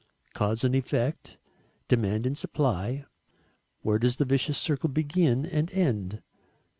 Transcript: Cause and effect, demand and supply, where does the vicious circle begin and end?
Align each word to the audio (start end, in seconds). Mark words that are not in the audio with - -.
Cause 0.33 0.63
and 0.63 0.73
effect, 0.75 1.37
demand 1.87 2.25
and 2.25 2.35
supply, 2.35 3.05
where 3.83 3.99
does 3.99 4.15
the 4.15 4.25
vicious 4.25 4.57
circle 4.57 4.89
begin 4.89 5.45
and 5.45 5.71
end? 5.73 6.23